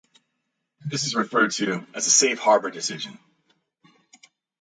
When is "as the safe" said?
1.93-2.39